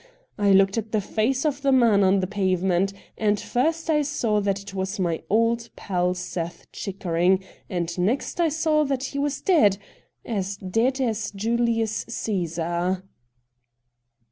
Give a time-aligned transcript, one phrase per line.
[0.39, 4.01] I looked at the face of the man on the pave ment, and first I
[4.01, 9.19] saw that it was my old pal Seth Chickering, and next I saw that he
[9.19, 9.77] was dead—
[10.25, 13.03] as dead as Julius Cgesar